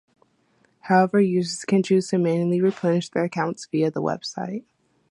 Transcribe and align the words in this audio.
However, 0.79 1.21
users 1.21 1.63
can 1.63 1.83
choose 1.83 2.07
to 2.09 2.17
manually 2.17 2.59
replenish 2.59 3.09
their 3.09 3.25
accounts 3.25 3.67
via 3.67 3.91
the 3.91 4.01
website. 4.01 4.63